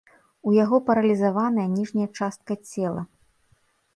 [0.51, 3.01] У яго паралізаваная ніжняя частка цела.